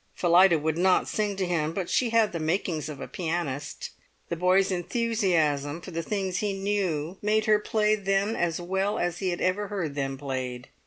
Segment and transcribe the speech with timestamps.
[0.15, 3.91] Phillida would not sing to him, but she had the makings of a pianist.
[4.29, 9.17] The boy's enthusiasm for the things he knew made her play then as well as
[9.17, 10.69] ever he had heard them played.